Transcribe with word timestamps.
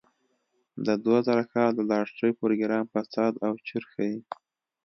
د 0.85 0.87
دوه 1.03 1.19
زره 1.27 1.43
کال 1.53 1.69
د 1.75 1.79
لاټرۍ 1.89 2.31
پروګرام 2.41 2.85
فساد 2.93 3.33
او 3.47 3.53
چور 3.67 3.83
ښيي. 3.91 4.17